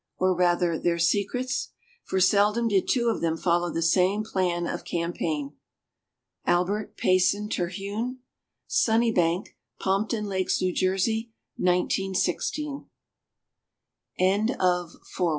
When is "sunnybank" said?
8.65-9.55